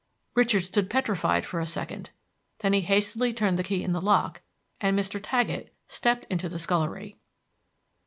[0.33, 2.09] Richard stood petrified for a second;
[2.61, 4.41] then he hastily turned the key in the lock,
[4.79, 5.21] and Mr.
[5.21, 7.17] Taggett stepped into the scullery.